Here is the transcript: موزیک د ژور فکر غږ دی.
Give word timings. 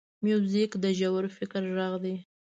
موزیک 0.23 0.71
د 0.83 0.85
ژور 0.99 1.25
فکر 1.37 1.61
غږ 1.75 1.93
دی. 2.03 2.15